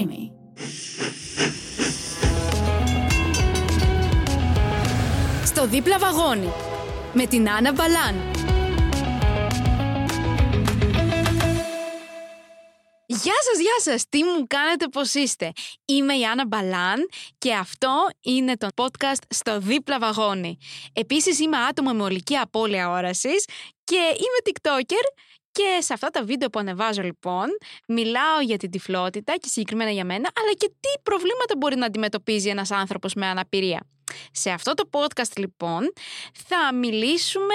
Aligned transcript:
creamy. 0.00 0.30
Στο 5.44 5.66
δίπλα 5.66 5.98
βαγόνι 5.98 6.52
με 7.12 7.26
την 7.26 7.50
Άννα 7.50 7.72
Μπαλάν. 7.72 8.14
Γεια 13.06 13.34
σας, 13.42 13.60
γεια 13.60 13.92
σας! 13.92 14.08
Τι 14.08 14.24
μου 14.24 14.46
κάνετε, 14.46 14.88
πώς 14.88 15.14
είστε; 15.14 15.52
Είμαι 15.84 16.14
η 16.14 16.24
Άννα 16.24 16.46
Μπαλάν 16.46 17.08
και 17.38 17.54
αυτό 17.54 18.08
είναι 18.20 18.56
το 18.56 18.68
podcast 18.74 19.22
στο 19.28 19.58
δίπλα 19.60 19.98
βαγόνι. 19.98 20.58
Επίσης 20.92 21.40
είμαι 21.40 21.56
άτομο 21.56 21.92
με 21.92 22.02
ολική 22.02 22.36
απώλεια 22.36 22.90
όρασης 22.90 23.44
και 23.84 23.96
είμαι 23.96 24.40
tiktoker 24.44 25.22
και 25.52 25.78
σε 25.80 25.92
αυτά 25.92 26.08
τα 26.08 26.24
βίντεο 26.24 26.48
που 26.48 26.58
ανεβάζω 26.58 27.02
λοιπόν 27.02 27.46
μιλάω 27.88 28.40
για 28.40 28.56
την 28.56 28.70
τυφλότητα 28.70 29.36
και 29.36 29.48
συγκεκριμένα 29.48 29.90
για 29.90 30.04
μένα 30.04 30.30
αλλά 30.40 30.52
και 30.52 30.68
τι 30.80 31.00
προβλήματα 31.02 31.54
μπορεί 31.58 31.76
να 31.76 31.86
αντιμετωπίζει 31.86 32.48
ένας 32.48 32.70
άνθρωπος 32.70 33.14
με 33.14 33.26
αναπηρία. 33.26 33.86
Σε 34.32 34.50
αυτό 34.50 34.74
το 34.74 34.88
podcast 34.92 35.36
λοιπόν 35.36 35.92
θα 36.48 36.74
μιλήσουμε 36.74 37.54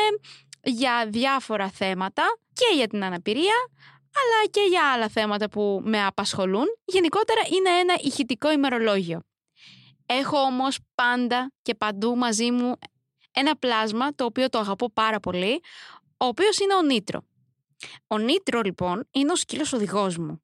για 0.63 1.07
διάφορα 1.09 1.70
θέματα 1.70 2.23
και 2.53 2.75
για 2.75 2.87
την 2.87 3.03
αναπηρία 3.03 3.70
αλλά 4.15 4.49
και 4.51 4.62
για 4.70 4.91
άλλα 4.91 5.09
θέματα 5.09 5.49
που 5.49 5.81
με 5.84 6.05
απασχολούν. 6.05 6.65
Γενικότερα 6.85 7.41
είναι 7.55 7.70
ένα 7.79 7.93
ηχητικό 8.01 8.51
ημερολόγιο. 8.51 9.20
Έχω 10.05 10.37
όμως 10.37 10.77
πάντα 10.95 11.51
και 11.62 11.75
παντού 11.75 12.17
μαζί 12.17 12.51
μου 12.51 12.75
ένα 13.31 13.55
πλάσμα 13.55 14.15
το 14.15 14.25
οποίο 14.25 14.49
το 14.49 14.59
αγαπώ 14.59 14.91
πάρα 14.91 15.20
πολύ, 15.20 15.62
ο 16.17 16.25
οποίος 16.25 16.59
είναι 16.59 16.75
ο 16.75 16.81
Νίτρο. 16.81 17.21
Ο 18.07 18.17
Νίτρο 18.17 18.62
λοιπόν 18.62 19.07
είναι 19.12 19.31
ο 19.31 19.35
σκύλος 19.35 19.73
οδηγός 19.73 20.17
μου 20.17 20.43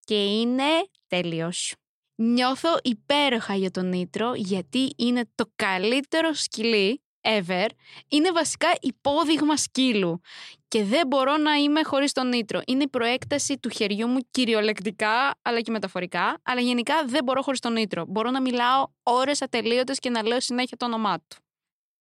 και 0.00 0.24
είναι 0.24 0.88
τέλειος. 1.06 1.74
Νιώθω 2.14 2.68
υπέροχα 2.82 3.54
για 3.54 3.70
τον 3.70 3.88
Νίτρο 3.88 4.34
γιατί 4.34 4.92
είναι 4.96 5.30
το 5.34 5.44
καλύτερο 5.56 6.32
σκυλί 6.34 7.02
ever. 7.20 7.66
Είναι 8.08 8.32
βασικά 8.32 8.68
υπόδειγμα 8.80 9.56
σκύλου 9.56 10.20
και 10.68 10.84
δεν 10.84 11.06
μπορώ 11.06 11.36
να 11.36 11.54
είμαι 11.54 11.82
χωρίς 11.82 12.12
τον 12.12 12.28
Νίτρο. 12.28 12.60
Είναι 12.66 12.82
η 12.82 12.88
προέκταση 12.88 13.58
του 13.58 13.68
χεριού 13.68 14.08
μου 14.08 14.18
κυριολεκτικά 14.30 15.38
αλλά 15.42 15.60
και 15.60 15.70
μεταφορικά, 15.70 16.40
αλλά 16.42 16.60
γενικά 16.60 17.04
δεν 17.04 17.24
μπορώ 17.24 17.42
χωρίς 17.42 17.60
τον 17.60 17.72
Νίτρο. 17.72 18.04
Μπορώ 18.08 18.30
να 18.30 18.40
μιλάω 18.40 18.86
ώρες 19.02 19.42
ατελείωτες 19.42 19.98
και 19.98 20.10
να 20.10 20.26
λέω 20.26 20.40
συνέχεια 20.40 20.76
το 20.76 20.84
όνομά 20.84 21.18
του. 21.18 21.36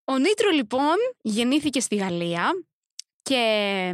Ο 0.03 0.17
Νίτρο 0.17 0.49
λοιπόν 0.49 0.95
γεννήθηκε 1.21 1.79
στη 1.79 1.95
Γαλλία 1.95 2.51
και 3.21 3.93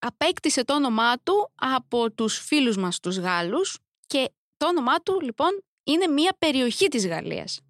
απέκτησε 0.00 0.64
το 0.64 0.74
όνομά 0.74 1.18
του 1.18 1.52
από 1.54 2.12
τους 2.12 2.38
φίλους 2.38 2.76
μας 2.76 3.00
τους 3.00 3.18
Γάλλους 3.18 3.78
και 4.06 4.30
το 4.56 4.66
όνομά 4.66 4.96
του 4.96 5.20
λοιπόν 5.20 5.62
είναι 5.84 6.06
μια 6.06 6.36
περιοχή 6.38 6.88
της 6.88 7.06
Γαλλίας. 7.06 7.60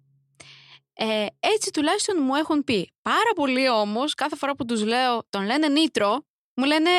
Ε, 0.93 1.25
έτσι 1.39 1.71
τουλάχιστον 1.71 2.23
μου 2.23 2.35
έχουν 2.35 2.63
πει. 2.63 2.91
Πάρα 3.01 3.33
πολύ 3.35 3.69
όμως 3.69 4.13
κάθε 4.13 4.35
φορά 4.35 4.55
που 4.55 4.65
τους 4.65 4.83
λέω 4.83 5.25
τον 5.29 5.45
λένε 5.45 5.67
Νίτρο 5.67 6.25
μου 6.53 6.65
λένε 6.65 6.89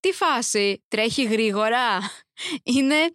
τι 0.00 0.12
φάση 0.12 0.84
τρέχει 0.88 1.24
γρήγορα. 1.24 1.98
είναι 2.76 3.12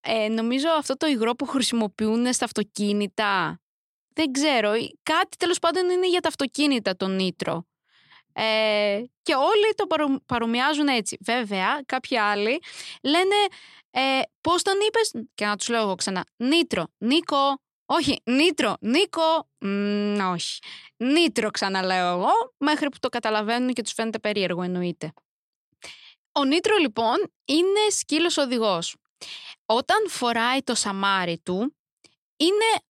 ε, 0.00 0.28
νομίζω 0.28 0.68
αυτό 0.68 0.96
το 0.96 1.06
υγρό 1.06 1.34
που 1.34 1.46
χρησιμοποιούν 1.46 2.32
στα 2.32 2.44
αυτοκίνητα. 2.44 3.60
Δεν 4.14 4.32
ξέρω, 4.32 4.72
κάτι 5.02 5.36
τέλος 5.36 5.58
πάντων 5.58 5.90
είναι 5.90 6.08
για 6.08 6.20
τα 6.20 6.28
αυτοκίνητα 6.28 6.96
το 6.96 7.06
νήτρο. 7.08 7.66
Ε, 8.36 9.02
και 9.22 9.34
όλοι 9.34 9.74
το 9.74 9.86
παρομοιάζουν 10.26 10.88
έτσι. 10.88 11.16
Βέβαια, 11.20 11.82
κάποιοι 11.86 12.18
άλλοι 12.18 12.62
λένε 13.02 13.34
ε, 13.90 14.20
πώς 14.40 14.62
τον 14.62 14.74
είπες; 14.86 15.24
Και 15.34 15.46
να 15.46 15.56
τους 15.56 15.68
λέω 15.68 15.80
εγώ 15.80 15.94
ξανά 15.94 16.24
Νίτρο, 16.36 16.84
Νίκο, 16.98 17.62
όχι, 17.86 18.20
Νίτρο, 18.24 18.76
Νίκο, 18.80 19.48
μ, 19.58 20.18
όχι. 20.32 20.58
Νίτρο 20.96 21.50
ξαναλέω 21.50 22.06
εγώ, 22.12 22.32
μέχρι 22.58 22.88
που 22.88 22.98
το 22.98 23.08
καταλαβαίνουν 23.08 23.72
και 23.72 23.82
τους 23.82 23.92
φαίνεται 23.92 24.18
περίεργο 24.18 24.62
εννοείται. 24.62 25.12
Ο 26.32 26.44
Νίτρο 26.44 26.76
λοιπόν 26.76 27.16
είναι 27.44 27.90
σκύλος 27.90 28.36
οδηγός. 28.36 28.96
Όταν 29.66 30.08
φοράει 30.08 30.62
το 30.62 30.74
σαμάρι 30.74 31.38
του, 31.38 31.76
είναι 32.36 32.82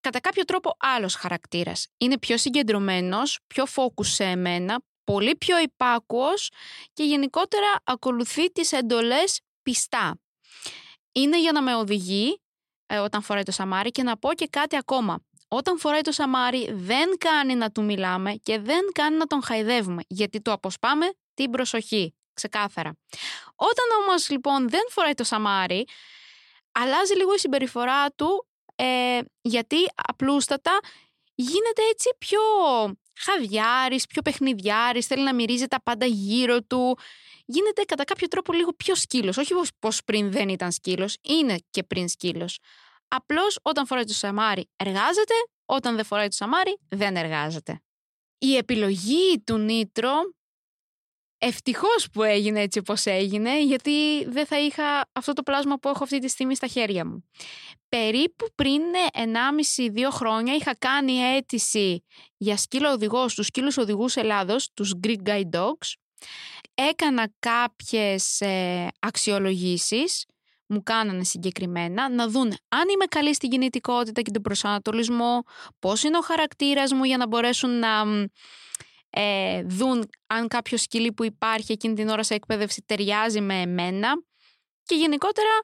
κατά 0.00 0.20
κάποιο 0.20 0.44
τρόπο 0.44 0.76
άλλος 0.78 1.14
χαρακτήρας. 1.14 1.88
Είναι 1.96 2.18
πιο 2.18 2.36
συγκεντρωμένος, 2.36 3.38
πιο 3.46 3.64
focus 3.74 4.04
σε 4.06 4.24
εμένα, 4.24 4.82
πολύ 5.04 5.36
πιο 5.36 5.58
υπάκουος 5.58 6.50
και 6.92 7.04
γενικότερα 7.04 7.74
ακολουθεί 7.84 8.52
τις 8.52 8.72
εντολές 8.72 9.40
πιστά. 9.62 10.20
Είναι 11.12 11.40
για 11.40 11.52
να 11.52 11.62
με 11.62 11.74
οδηγεί 11.74 12.40
ε, 12.86 12.98
όταν 12.98 13.22
φοράει 13.22 13.42
το 13.42 13.52
σαμάρι 13.52 13.90
και 13.90 14.02
να 14.02 14.16
πω 14.18 14.34
και 14.34 14.46
κάτι 14.46 14.76
ακόμα. 14.76 15.18
Όταν 15.48 15.78
φοράει 15.78 16.00
το 16.00 16.12
σαμάρι 16.12 16.72
δεν 16.72 17.18
κάνει 17.18 17.54
να 17.54 17.70
του 17.70 17.84
μιλάμε 17.84 18.32
και 18.32 18.58
δεν 18.58 18.80
κάνει 18.92 19.16
να 19.16 19.26
τον 19.26 19.42
χαϊδεύουμε 19.42 20.02
γιατί 20.06 20.40
το 20.40 20.52
αποσπάμε 20.52 21.06
την 21.34 21.50
προσοχή, 21.50 22.14
ξεκάθαρα. 22.34 22.96
Όταν 23.54 23.84
όμως 24.02 24.30
λοιπόν 24.30 24.68
δεν 24.68 24.82
φοράει 24.88 25.14
το 25.14 25.24
σαμάρι 25.24 25.86
αλλάζει 26.72 27.14
λίγο 27.14 27.34
η 27.34 27.38
συμπεριφορά 27.38 28.10
του 28.10 28.46
ε, 28.74 29.18
γιατί 29.40 29.76
απλούστατα 29.94 30.80
γίνεται 31.34 31.82
έτσι 31.90 32.08
πιο 32.18 32.40
χαδιάρης, 33.16 34.06
πιο 34.06 34.22
παιχνιδιάρης, 34.22 35.06
θέλει 35.06 35.22
να 35.22 35.34
μυρίζει 35.34 35.66
τα 35.66 35.82
πάντα 35.82 36.06
γύρω 36.06 36.62
του. 36.62 36.98
Γίνεται 37.44 37.82
κατά 37.82 38.04
κάποιο 38.04 38.28
τρόπο 38.28 38.52
λίγο 38.52 38.72
πιο 38.72 38.94
σκύλος. 38.94 39.36
Όχι 39.36 39.54
πως 39.78 40.04
πριν 40.04 40.32
δεν 40.32 40.48
ήταν 40.48 40.72
σκύλος, 40.72 41.16
είναι 41.22 41.56
και 41.70 41.82
πριν 41.82 42.08
σκύλος. 42.08 42.58
Απλώς 43.08 43.58
όταν 43.62 43.86
φοράει 43.86 44.04
το 44.04 44.12
σαμάρι 44.12 44.70
εργάζεται, 44.76 45.34
όταν 45.64 45.96
δεν 45.96 46.04
φοράει 46.04 46.28
το 46.28 46.34
σαμάρι 46.34 46.78
δεν 46.88 47.16
εργάζεται. 47.16 47.82
Η 48.38 48.56
επιλογή 48.56 49.42
του 49.46 49.58
Νίτρο 49.58 50.12
Ευτυχώς 51.44 52.08
που 52.12 52.22
έγινε 52.22 52.60
έτσι 52.60 52.78
όπως 52.78 53.06
έγινε, 53.06 53.62
γιατί 53.62 54.24
δεν 54.28 54.46
θα 54.46 54.58
είχα 54.58 55.08
αυτό 55.12 55.32
το 55.32 55.42
πλάσμα 55.42 55.78
που 55.78 55.88
έχω 55.88 56.04
αυτή 56.04 56.18
τη 56.18 56.28
στιγμή 56.28 56.54
στα 56.54 56.66
χέρια 56.66 57.06
μου. 57.06 57.24
Περίπου 57.88 58.46
πριν 58.54 58.82
1,5-2 59.12 60.08
χρόνια 60.10 60.54
είχα 60.54 60.76
κάνει 60.76 61.12
αίτηση 61.12 62.04
για 62.36 62.56
σκύλο 62.56 62.90
οδηγός 62.90 63.32
στους 63.32 63.46
σκύλους 63.46 63.76
οδηγούς 63.76 64.16
Ελλάδος, 64.16 64.70
τους 64.74 64.92
Greek 65.04 65.28
Guide 65.28 65.50
Dogs. 65.52 65.92
Έκανα 66.74 67.32
κάποιες 67.38 68.40
ε, 68.40 68.88
αξιολογήσεις, 68.98 70.26
μου 70.66 70.82
κάνανε 70.82 71.24
συγκεκριμένα, 71.24 72.10
να 72.10 72.28
δουν 72.28 72.46
αν 72.68 72.88
είμαι 72.94 73.04
καλή 73.08 73.34
στην 73.34 73.50
κινητικότητα 73.50 74.20
και 74.22 74.30
τον 74.30 74.42
προσανατολισμό, 74.42 75.42
πώς 75.78 76.02
είναι 76.02 76.16
ο 76.16 76.22
χαρακτήρας 76.22 76.92
μου 76.92 77.04
για 77.04 77.16
να 77.16 77.26
μπορέσουν 77.26 77.78
να 77.78 78.04
ε, 79.14 79.62
δουν 79.62 80.10
αν 80.26 80.48
κάποιο 80.48 80.78
σκυλί 80.78 81.12
που 81.12 81.24
υπάρχει 81.24 81.72
εκείνη 81.72 81.94
την 81.94 82.08
ώρα 82.08 82.22
σε 82.22 82.34
εκπαίδευση 82.34 82.82
ταιριάζει 82.86 83.40
με 83.40 83.60
εμένα 83.60 84.22
και 84.82 84.94
γενικότερα 84.94 85.60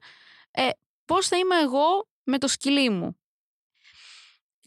ε, 0.51 0.69
πώς 1.05 1.29
θα 1.29 1.37
είμαι 1.37 1.57
εγώ 1.59 2.09
με 2.23 2.39
το 2.39 2.49
σκυλί 2.49 2.91
μου. 2.91 3.19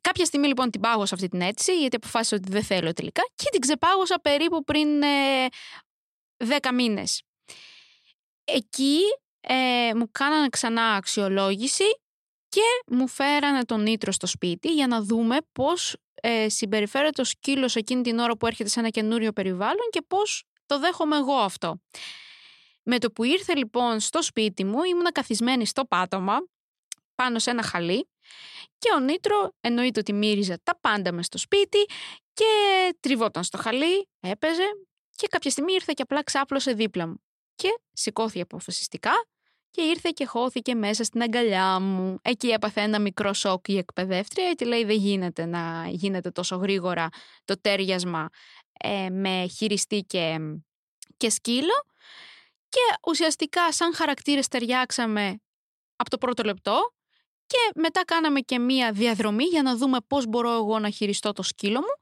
Κάποια 0.01 0.25
στιγμή 0.25 0.47
λοιπόν 0.47 0.69
την 0.69 0.81
πάγωσα 0.81 1.15
αυτή 1.15 1.27
την 1.27 1.41
αίτηση 1.41 1.79
γιατί 1.79 1.95
αποφάσισα 1.95 2.35
ότι 2.35 2.51
δεν 2.51 2.63
θέλω 2.63 2.93
τελικά 2.93 3.21
και 3.35 3.49
την 3.51 3.59
ξεπάγωσα 3.59 4.19
περίπου 4.19 4.63
πριν 4.63 5.01
ε, 5.03 5.47
10 6.37 6.47
μήνες. 6.73 7.23
Εκεί 8.43 8.99
ε, 9.41 9.91
μου 9.95 10.11
κάνανε 10.11 10.49
ξανά 10.49 10.93
αξιολόγηση 10.93 12.00
και 12.51 12.95
μου 12.95 13.07
φέρανε 13.07 13.63
τον 13.63 13.81
Νίτρο 13.81 14.11
στο 14.11 14.27
σπίτι 14.27 14.73
για 14.73 14.87
να 14.87 15.01
δούμε 15.01 15.37
πώς 15.51 15.95
ε, 16.13 16.49
συμπεριφέρεται 16.49 17.21
ο 17.21 17.23
σκύλος 17.23 17.75
εκείνη 17.75 18.01
την 18.01 18.19
ώρα 18.19 18.37
που 18.37 18.47
έρχεται 18.47 18.69
σε 18.69 18.79
ένα 18.79 18.89
καινούριο 18.89 19.31
περιβάλλον 19.31 19.87
και 19.89 20.01
πώς 20.07 20.43
το 20.65 20.79
δέχομαι 20.79 21.17
εγώ 21.17 21.33
αυτό. 21.33 21.81
Με 22.83 22.99
το 22.99 23.11
που 23.11 23.23
ήρθε 23.23 23.55
λοιπόν 23.55 23.99
στο 23.99 24.21
σπίτι 24.23 24.63
μου 24.63 24.83
ήμουν 24.83 25.11
καθισμένη 25.11 25.65
στο 25.65 25.85
πάτωμα 25.85 26.37
πάνω 27.15 27.39
σε 27.39 27.49
ένα 27.49 27.63
χαλί 27.63 28.09
και 28.77 28.91
ο 28.95 28.99
Νίτρο 28.99 29.53
εννοείται 29.61 29.99
ότι 29.99 30.13
μύριζε 30.13 30.59
τα 30.63 30.79
πάντα 30.79 31.11
μες 31.11 31.25
στο 31.25 31.37
σπίτι 31.37 31.85
και 32.33 32.45
τριβόταν 32.99 33.43
στο 33.43 33.57
χαλί, 33.57 34.09
έπαιζε 34.19 34.67
και 35.15 35.27
κάποια 35.27 35.51
στιγμή 35.51 35.73
ήρθε 35.73 35.91
και 35.95 36.01
απλά 36.01 36.23
ξάπλωσε 36.23 36.73
δίπλα 36.73 37.07
μου 37.07 37.23
και 37.55 37.69
σηκώθηκε 37.93 38.41
αποφασιστικά 38.41 39.11
και 39.71 39.81
ήρθε 39.81 40.09
και 40.13 40.25
χώθηκε 40.25 40.75
μέσα 40.75 41.03
στην 41.03 41.21
αγκαλιά 41.21 41.79
μου. 41.79 42.19
Εκεί 42.21 42.47
έπαθε 42.47 42.81
ένα 42.81 42.99
μικρό 42.99 43.33
σοκ 43.33 43.67
η 43.67 43.77
εκπαιδεύτρια 43.77 44.45
γιατί 44.45 44.65
λέει 44.65 44.83
δεν 44.83 44.95
γίνεται 44.95 45.45
να 45.45 45.87
γίνεται 45.89 46.31
τόσο 46.31 46.55
γρήγορα 46.55 47.09
το 47.45 47.61
τέριασμα 47.61 48.29
ε, 48.79 49.09
με 49.09 49.47
χειριστή 49.57 49.99
και, 50.07 50.37
και 51.17 51.29
σκύλο 51.29 51.85
και 52.69 52.79
ουσιαστικά 53.07 53.71
σαν 53.71 53.93
χαρακτήρες 53.95 54.47
ταιριάξαμε 54.47 55.41
από 55.95 56.09
το 56.09 56.17
πρώτο 56.17 56.43
λεπτό 56.43 56.93
και 57.45 57.79
μετά 57.81 58.05
κάναμε 58.05 58.39
και 58.39 58.59
μία 58.59 58.91
διαδρομή 58.91 59.43
για 59.43 59.61
να 59.61 59.75
δούμε 59.75 59.97
πώς 60.07 60.27
μπορώ 60.27 60.51
εγώ 60.51 60.79
να 60.79 60.89
χειριστώ 60.89 61.31
το 61.31 61.43
σκύλο 61.43 61.79
μου 61.79 61.95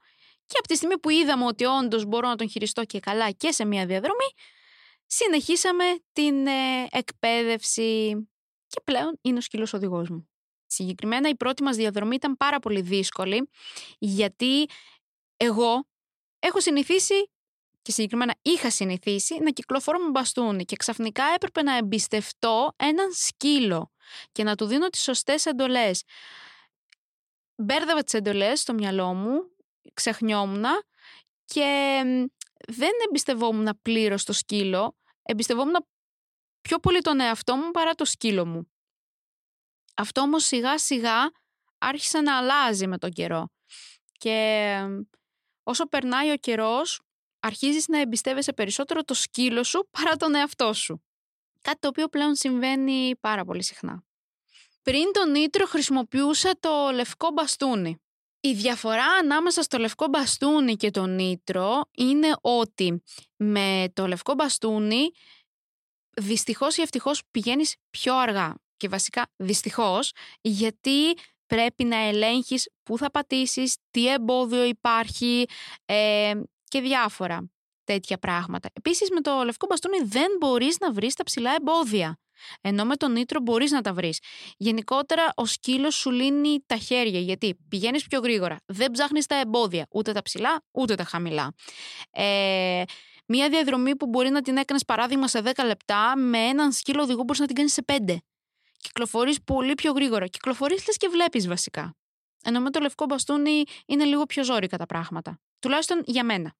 και 0.46 0.56
από 0.58 0.68
τη 0.68 0.76
στιγμή 0.76 0.98
που 0.98 1.10
είδαμε 1.10 1.44
ότι 1.44 1.64
όντως 1.64 2.04
μπορώ 2.04 2.28
να 2.28 2.36
τον 2.36 2.50
χειριστώ 2.50 2.84
και 2.84 3.00
καλά 3.00 3.30
και 3.30 3.52
σε 3.52 3.64
μία 3.64 3.86
διαδρομή 3.86 4.26
συνεχίσαμε 5.10 5.84
την 6.12 6.46
ε, 6.46 6.86
εκπαίδευση. 6.90 8.14
και 8.66 8.80
πλέον 8.84 9.18
είναι 9.22 9.38
ο 9.38 9.40
σκύλος 9.40 9.72
οδηγός 9.72 10.08
μου. 10.08 10.28
Συγκεκριμένα 10.66 11.28
η 11.28 11.36
πρώτη 11.36 11.62
μας 11.62 11.76
διαδρομή 11.76 12.14
ήταν 12.14 12.36
πάρα 12.36 12.58
πολύ 12.58 12.80
δύσκολη 12.80 13.50
γιατί 13.98 14.66
εγώ 15.36 15.88
έχω 16.38 16.60
συνηθίσει 16.60 17.30
και 17.82 17.92
συγκεκριμένα 17.92 18.34
είχα 18.42 18.70
συνηθίσει 18.70 19.38
να 19.38 19.50
κυκλοφορώ 19.50 19.98
με 19.98 20.10
μπαστούνι 20.10 20.64
και 20.64 20.76
ξαφνικά 20.76 21.24
έπρεπε 21.34 21.62
να 21.62 21.76
εμπιστευτώ 21.76 22.72
έναν 22.76 23.12
σκύλο 23.12 23.92
και 24.32 24.44
να 24.44 24.54
του 24.54 24.66
δίνω 24.66 24.88
τις 24.88 25.02
σωστές 25.02 25.46
εντολές. 25.46 26.02
Μπέρδευα 27.56 28.02
τις 28.02 28.14
εντολές 28.14 28.60
στο 28.60 28.72
μυαλό 28.72 29.14
μου, 29.14 29.56
ξεχνιόμουν 29.94 30.64
και 31.44 32.00
δεν 32.68 32.90
εμπιστευόμουν 33.08 33.78
πλήρως 33.82 34.24
το 34.24 34.32
σκύλο, 34.32 34.99
εμπιστευόμουν 35.30 35.86
πιο 36.60 36.78
πολύ 36.78 37.00
τον 37.00 37.20
εαυτό 37.20 37.56
μου 37.56 37.70
παρά 37.70 37.94
το 37.94 38.04
σκύλο 38.04 38.46
μου. 38.46 38.70
Αυτό 39.96 40.20
όμως 40.20 40.44
σιγά 40.44 40.78
σιγά 40.78 41.30
άρχισε 41.78 42.20
να 42.20 42.36
αλλάζει 42.36 42.86
με 42.86 42.98
τον 42.98 43.10
καιρό. 43.10 43.48
Και 44.12 44.78
όσο 45.62 45.86
περνάει 45.86 46.30
ο 46.30 46.36
καιρός, 46.36 47.00
αρχίζεις 47.40 47.88
να 47.88 48.00
εμπιστεύεσαι 48.00 48.52
περισσότερο 48.52 49.02
το 49.02 49.14
σκύλο 49.14 49.64
σου 49.64 49.88
παρά 49.90 50.16
τον 50.16 50.34
εαυτό 50.34 50.72
σου. 50.72 51.04
Κάτι 51.60 51.78
το 51.78 51.88
οποίο 51.88 52.08
πλέον 52.08 52.34
συμβαίνει 52.34 53.16
πάρα 53.20 53.44
πολύ 53.44 53.62
συχνά. 53.62 54.04
Πριν 54.82 55.12
τον 55.12 55.30
Νίτρο 55.30 55.66
χρησιμοποιούσα 55.66 56.58
το 56.60 56.90
λευκό 56.90 57.30
μπαστούνι. 57.30 58.02
Η 58.40 58.52
διαφορά 58.52 59.04
ανάμεσα 59.04 59.62
στο 59.62 59.78
λευκό 59.78 60.06
μπαστούνι 60.08 60.76
και 60.76 60.90
το 60.90 61.06
Νίτρο 61.06 61.80
είναι 61.96 62.28
ότι 62.40 63.02
με 63.36 63.90
το 63.92 64.06
λευκό 64.06 64.34
μπαστούνι 64.34 65.10
δυστυχώς 66.20 66.76
ή 66.76 66.82
ευτυχώς 66.82 67.22
πηγαίνεις 67.30 67.76
πιο 67.90 68.16
αργά. 68.16 68.54
Και 68.76 68.88
βασικά 68.88 69.30
δυστυχώς 69.36 70.12
γιατί 70.40 71.14
πρέπει 71.46 71.84
να 71.84 71.96
ελέγχεις 71.96 72.70
πού 72.82 72.98
θα 72.98 73.10
πατήσεις, 73.10 73.76
τι 73.90 74.12
εμπόδιο 74.12 74.64
υπάρχει 74.64 75.46
ε, 75.84 76.32
και 76.64 76.80
διάφορα 76.80 77.50
τέτοια 77.84 78.18
πράγματα. 78.18 78.68
Επίσης 78.72 79.10
με 79.10 79.20
το 79.20 79.42
λευκό 79.44 79.66
μπαστούνι 79.66 79.98
δεν 79.98 80.28
μπορείς 80.38 80.78
να 80.78 80.92
βρεις 80.92 81.14
τα 81.14 81.22
ψηλά 81.22 81.54
εμπόδια. 81.54 82.18
Ενώ 82.60 82.84
με 82.84 82.96
τον 82.96 83.12
νήτρο 83.12 83.40
μπορείς 83.40 83.70
να 83.70 83.80
τα 83.80 83.92
βρεις. 83.92 84.18
Γενικότερα, 84.56 85.32
ο 85.34 85.46
σκύλος 85.46 85.94
σου 85.94 86.10
λύνει 86.10 86.58
τα 86.66 86.76
χέρια 86.76 87.20
γιατί 87.20 87.58
πηγαίνεις 87.68 88.06
πιο 88.06 88.20
γρήγορα. 88.20 88.56
Δεν 88.66 88.90
ψάχνεις 88.90 89.26
τα 89.26 89.34
εμπόδια, 89.34 89.86
ούτε 89.90 90.12
τα 90.12 90.22
ψηλά, 90.22 90.62
ούτε 90.70 90.94
τα 90.94 91.04
χαμηλά. 91.04 91.54
Ε, 92.10 92.82
μία 93.26 93.48
διαδρομή 93.48 93.96
που 93.96 94.06
μπορεί 94.06 94.30
να 94.30 94.40
την 94.40 94.56
έκανες 94.56 94.84
παράδειγμα 94.84 95.28
σε 95.28 95.40
10 95.40 95.64
λεπτά, 95.64 96.16
με 96.16 96.38
έναν 96.38 96.72
σκύλο 96.72 97.02
οδηγό 97.02 97.22
μπορείς 97.22 97.40
να 97.40 97.46
την 97.46 97.56
κάνεις 97.56 97.72
σε 97.72 97.82
5. 97.82 98.16
Κυκλοφορείς 98.76 99.42
πολύ 99.42 99.74
πιο 99.74 99.92
γρήγορα. 99.92 100.26
Κυκλοφορείς 100.26 100.86
λες 100.86 100.96
και 100.96 101.08
βλέπεις 101.08 101.48
βασικά. 101.48 101.94
Ενώ 102.44 102.60
με 102.60 102.70
το 102.70 102.80
λευκό 102.80 103.04
μπαστούνι 103.04 103.62
είναι 103.86 104.04
λίγο 104.04 104.24
πιο 104.24 104.44
ζώρικα 104.44 104.76
τα 104.76 104.86
πράγματα. 104.86 105.40
Τουλάχιστον 105.58 106.02
για 106.04 106.24
μένα. 106.24 106.54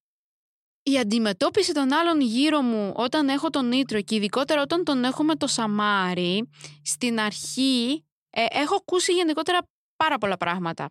Η 0.83 0.99
αντιμετώπιση 0.99 1.73
των 1.73 1.93
άλλων 1.93 2.21
γύρω 2.21 2.61
μου 2.63 2.93
όταν 2.97 3.29
έχω 3.29 3.51
τον 3.51 3.69
Νίτρο 3.69 4.03
και 4.03 4.15
ειδικότερα 4.15 4.63
όταν 4.63 4.85
τον 4.85 5.05
έχω 5.05 5.23
με 5.23 5.35
το 5.35 5.47
Σαμάρι, 5.47 6.51
στην 6.83 7.21
αρχή 7.21 8.05
ε, 8.31 8.47
έχω 8.51 8.75
ακούσει 8.75 9.13
γενικότερα 9.13 9.59
πάρα 9.97 10.19
πολλά 10.19 10.37
πράγματα. 10.37 10.91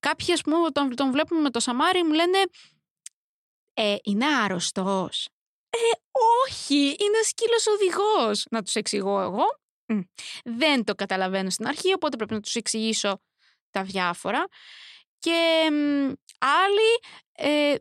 Κάποιοι, 0.00 0.32
ας 0.32 0.40
πούμε, 0.40 0.56
όταν 0.56 0.94
τον 0.94 1.10
βλέπουμε 1.10 1.40
με 1.40 1.50
το 1.50 1.60
Σαμάρι 1.60 2.04
μου 2.04 2.12
λένε 2.12 2.38
ε, 3.74 3.96
είναι 4.02 4.26
άρρωστος. 4.26 5.28
Ε, 5.70 5.78
όχι, 6.46 6.76
είναι 6.76 7.22
σκύλος 7.22 7.66
οδηγός. 7.66 8.46
Να 8.50 8.62
τους 8.62 8.74
εξηγώ 8.74 9.20
εγώ. 9.20 9.44
Δεν 10.44 10.84
το 10.84 10.94
καταλαβαίνω 10.94 11.50
στην 11.50 11.66
αρχή, 11.66 11.92
οπότε 11.92 12.16
πρέπει 12.16 12.34
να 12.34 12.40
τους 12.40 12.54
εξηγήσω 12.54 13.20
τα 13.70 13.82
διάφορα. 13.82 14.46
Και 15.18 15.68
άλλοι 16.38 17.00
ε, 17.32 17.74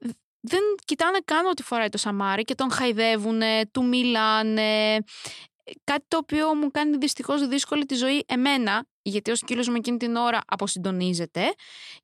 δεν 0.48 0.62
κοιτάνε 0.86 1.18
καν 1.26 1.46
ότι 1.46 1.64
φοράει 1.64 1.90
το 1.90 1.98
σαμάρι 1.98 2.44
και 2.44 2.56
τον 2.56 2.72
χαϊδεύουν, 2.72 3.42
του 3.72 3.86
μιλάνε. 3.86 4.98
Κάτι 5.84 6.06
το 6.08 6.18
οποίο 6.18 6.56
μου 6.56 6.72
κάνει 6.72 6.98
δυστυχώς 6.98 7.48
δύσκολη 7.48 7.86
τη 7.86 7.96
ζωή 7.96 8.24
εμένα, 8.28 8.86
γιατί 9.02 9.32
ο 9.32 9.36
σκύλος 9.36 9.68
μου 9.68 9.76
εκείνη 9.76 9.98
την 9.98 10.16
ώρα 10.16 10.40
αποσυντονίζεται 10.48 11.54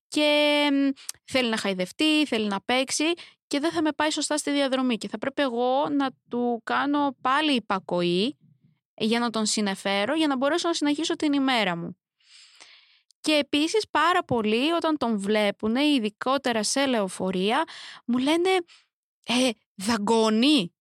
και 0.07 0.67
θέλει 1.25 1.49
να 1.49 1.57
χαϊδευτεί, 1.57 2.25
θέλει 2.25 2.47
να 2.47 2.61
παίξει 2.61 3.03
και 3.47 3.59
δεν 3.59 3.71
θα 3.71 3.81
με 3.81 3.91
πάει 3.91 4.09
σωστά 4.09 4.37
στη 4.37 4.51
διαδρομή. 4.51 4.97
Και 4.97 5.07
θα 5.07 5.17
πρέπει 5.17 5.41
εγώ 5.41 5.89
να 5.89 6.09
του 6.29 6.61
κάνω 6.63 7.15
πάλι 7.21 7.53
υπακοή 7.55 8.37
για 8.95 9.19
να 9.19 9.29
τον 9.29 9.45
συνεφέρω, 9.45 10.15
για 10.15 10.27
να 10.27 10.37
μπορέσω 10.37 10.67
να 10.67 10.73
συνεχίσω 10.73 11.15
την 11.15 11.33
ημέρα 11.33 11.75
μου. 11.75 11.97
Και 13.23 13.33
επίσης 13.33 13.85
πάρα 13.89 14.23
πολλοί 14.23 14.71
όταν 14.71 14.97
τον 14.97 15.19
βλέπουν, 15.19 15.75
ειδικότερα 15.75 16.63
σε 16.63 16.85
λεωφορεία, 16.85 17.63
μου 18.05 18.17
λένε 18.17 18.49
«Ε, 19.23 19.49
δαγκώνει». 19.75 20.73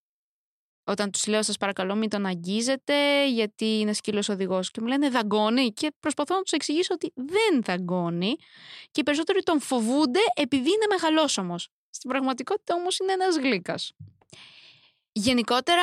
Όταν 0.84 1.10
τους 1.10 1.26
λέω 1.26 1.42
σας 1.42 1.56
παρακαλώ 1.56 1.94
μην 1.94 2.08
τον 2.08 2.26
αγγίζετε 2.26 3.28
γιατί 3.28 3.64
είναι 3.64 3.92
σκύλος 3.92 4.28
οδηγός 4.28 4.70
και 4.70 4.80
μου 4.80 4.86
λένε 4.86 5.10
δαγκώνει 5.10 5.72
και 5.72 5.92
προσπαθώ 6.00 6.34
να 6.34 6.42
τους 6.42 6.52
εξηγήσω 6.52 6.94
ότι 6.94 7.12
δεν 7.14 7.62
δαγκώνει 7.62 8.36
και 8.90 9.00
οι 9.00 9.02
περισσότεροι 9.02 9.42
τον 9.42 9.60
φοβούνται 9.60 10.20
επειδή 10.34 10.68
είναι 10.68 10.86
μεγαλόσωμος. 10.88 11.68
Στην 11.90 12.10
πραγματικότητα 12.10 12.74
όμως 12.74 12.98
είναι 12.98 13.12
ένας 13.12 13.36
γλύκας. 13.36 13.92
Γενικότερα 15.12 15.82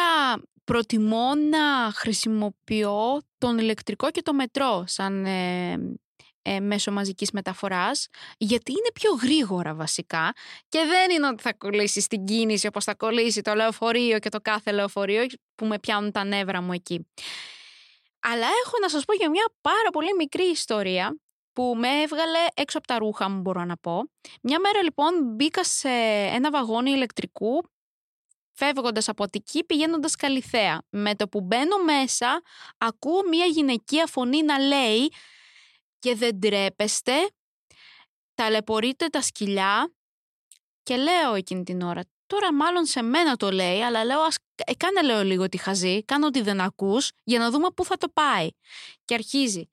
προτιμώ 0.63 1.35
να 1.35 1.91
χρησιμοποιώ 1.94 3.21
τον 3.38 3.57
ηλεκτρικό 3.57 4.12
και 4.12 4.21
το 4.21 4.33
μετρό 4.33 4.83
σαν 4.88 5.25
ε, 5.25 6.00
ε, 6.41 6.59
μέσω 6.59 6.91
μαζικής 6.91 7.31
μεταφοράς 7.31 8.07
γιατί 8.38 8.71
είναι 8.71 8.91
πιο 8.94 9.12
γρήγορα 9.12 9.74
βασικά 9.74 10.33
και 10.69 10.80
δεν 10.86 11.12
είναι 11.12 11.27
ότι 11.27 11.41
θα 11.41 11.53
κολλήσεις 11.53 12.07
την 12.07 12.25
κίνηση 12.25 12.68
όπως 12.68 12.83
θα 12.83 12.95
κολλήσει 12.95 13.41
το 13.41 13.53
λεωφορείο 13.53 14.19
και 14.19 14.30
το 14.30 14.39
κάθε 14.41 14.71
λεωφορείο 14.71 15.25
που 15.56 15.65
με 15.65 15.80
πιάνουν 15.80 16.12
τα 16.12 16.24
νεύρα 16.24 16.62
μου 16.62 16.74
εκεί. 16.74 17.07
Αλλά 18.19 18.47
έχω 18.65 18.77
να 18.81 18.89
σας 18.89 19.06
πω 19.06 19.13
για 19.13 19.30
μια 19.30 19.45
πάρα 19.62 19.89
πολύ 19.91 20.15
μικρή 20.18 20.44
ιστορία 20.44 21.19
που 21.53 21.75
με 21.77 21.88
έβγαλε 21.88 22.39
έξω 22.53 22.77
από 22.77 22.88
τα 22.88 22.97
ρούχα 22.97 23.30
μου 23.30 23.41
μπορώ 23.41 23.63
να 23.63 23.77
πω. 23.77 24.09
Μια 24.41 24.59
μέρα 24.59 24.83
λοιπόν 24.83 25.12
μπήκα 25.36 25.63
σε 25.63 25.89
ένα 26.33 26.51
βαγόνι 26.51 26.91
ηλεκτρικού 26.91 27.63
φεύγοντας 28.51 29.09
από 29.09 29.24
Αττική 29.24 29.63
πηγαίνοντας 29.63 30.15
Καλυθέα. 30.15 30.81
Με 30.89 31.15
το 31.15 31.27
που 31.27 31.41
μπαίνω 31.41 31.77
μέσα 31.83 32.41
ακούω 32.77 33.27
μια 33.30 33.45
γυναικεία 33.45 34.06
φωνή 34.06 34.44
να 34.44 34.59
λέει 34.59 35.12
και 36.00 36.15
δεν 36.15 36.39
τρέπεστε, 36.39 37.13
ταλαιπωρείτε 38.34 39.08
τα 39.08 39.22
σκυλιά 39.22 39.94
και 40.84 40.96
λέω 40.96 41.34
εκείνη 41.34 41.63
την 41.63 41.82
ώρα, 41.82 42.01
τώρα 42.27 42.53
μάλλον 42.53 42.86
σε 42.86 43.01
μένα 43.01 43.36
το 43.36 43.51
λέει, 43.51 43.82
αλλά 43.82 44.06
λέω 44.06 44.20
ας 44.20 44.36
ε, 44.56 44.74
κάνε 44.74 45.01
λέω 45.01 45.24
λίγο 45.24 45.50
τη 45.50 45.58
χαζή, 45.58 46.03
κάνω 46.03 46.25
ότι 46.25 46.41
δεν 46.41 46.62
ακούς 46.62 47.12
για 47.24 47.39
να 47.39 47.51
δούμε 47.51 47.68
πού 47.75 47.86
θα 47.86 47.98
το 47.98 48.10
πάει. 48.10 48.48
Και 49.06 49.13
αρχίζει, 49.13 49.70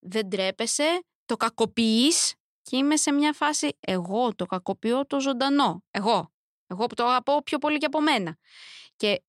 δεν 0.00 0.28
τρέπεσαι, 0.28 1.02
το 1.26 1.36
κακοποιείς 1.36 2.34
και 2.62 2.76
είμαι 2.76 2.96
σε 2.96 3.12
μια 3.12 3.32
φάση, 3.32 3.76
εγώ 3.80 4.34
το 4.34 4.46
κακοποιώ 4.46 5.06
το 5.06 5.20
ζωντανό, 5.20 5.84
εγώ, 5.90 6.32
εγώ 6.66 6.86
που 6.86 6.94
το 6.94 7.04
αγαπώ 7.04 7.42
πιο 7.42 7.58
πολύ 7.58 7.78
και 7.78 7.86
από 7.86 8.00
μένα. 8.00 8.36
Και 8.96 9.22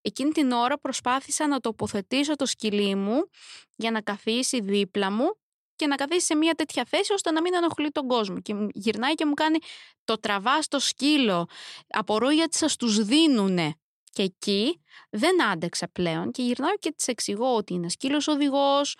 εκείνη 0.00 0.30
την 0.30 0.52
ώρα 0.52 0.78
προσπάθησα 0.78 1.46
να 1.46 1.60
τοποθετήσω 1.60 2.36
το 2.36 2.46
σκυλί 2.46 2.94
μου 2.94 3.28
για 3.76 3.90
να 3.90 4.00
καθίσει 4.00 4.60
δίπλα 4.60 5.10
μου 5.10 5.36
και 5.76 5.86
να 5.86 5.94
καθίσει 5.94 6.26
σε 6.26 6.34
μια 6.34 6.54
τέτοια 6.54 6.84
θέση 6.88 7.12
ώστε 7.12 7.30
να 7.30 7.40
μην 7.40 7.54
ενοχλεί 7.54 7.90
τον 7.90 8.08
κόσμο. 8.08 8.40
Και 8.40 8.54
γυρνάει 8.72 9.14
και 9.14 9.26
μου 9.26 9.34
κάνει 9.34 9.58
το 10.04 10.20
τραβά 10.20 10.62
στο 10.62 10.78
σκύλο. 10.78 11.46
Απορώ 11.88 12.30
γιατί 12.30 12.56
σας 12.56 12.76
τους 12.76 13.04
δίνουνε. 13.04 13.74
Και 14.12 14.22
εκεί 14.22 14.82
δεν 15.10 15.42
άντεξα 15.42 15.88
πλέον 15.88 16.30
και 16.30 16.42
γυρνάω 16.42 16.76
και 16.78 16.92
της 16.92 17.06
εξηγώ 17.06 17.56
ότι 17.56 17.74
είναι 17.74 17.88
σκύλος 17.88 18.28
οδηγός, 18.28 18.96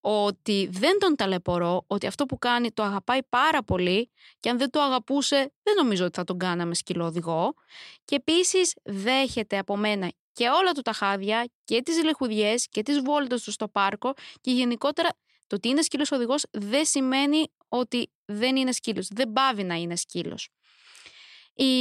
ότι 0.00 0.68
δεν 0.72 0.98
τον 0.98 1.16
ταλαιπωρώ, 1.16 1.84
ότι 1.86 2.06
αυτό 2.06 2.26
που 2.26 2.38
κάνει 2.38 2.72
το 2.72 2.82
αγαπάει 2.82 3.22
πάρα 3.28 3.62
πολύ 3.62 4.10
και 4.40 4.50
αν 4.50 4.58
δεν 4.58 4.70
το 4.70 4.80
αγαπούσε 4.80 5.52
δεν 5.62 5.74
νομίζω 5.76 6.04
ότι 6.04 6.18
θα 6.18 6.24
τον 6.24 6.38
κάναμε 6.38 6.74
σκύλο 6.74 7.04
οδηγό. 7.04 7.54
Και 8.04 8.14
επίσης 8.14 8.74
δέχεται 8.82 9.58
από 9.58 9.76
μένα 9.76 10.12
και 10.32 10.48
όλα 10.48 10.72
του 10.72 10.82
τα 10.82 10.92
χάδια 10.92 11.48
και 11.64 11.82
τις 11.82 12.02
λεχουδιές 12.04 12.68
και 12.68 12.82
τις 12.82 13.00
βόλτες 13.00 13.42
του 13.42 13.50
στο 13.50 13.68
πάρκο 13.68 14.12
και 14.40 14.50
γενικότερα 14.50 15.08
το 15.54 15.60
ότι 15.60 15.68
είναι 15.68 15.82
σκύλος 15.82 16.12
οδηγός 16.12 16.46
δεν 16.50 16.84
σημαίνει 16.84 17.46
ότι 17.68 18.10
δεν 18.24 18.56
είναι 18.56 18.72
σκύλος. 18.72 19.08
Δεν 19.08 19.32
πάβει 19.32 19.62
να 19.62 19.74
είναι 19.74 19.96
σκύλος. 19.96 20.48
Η 21.54 21.72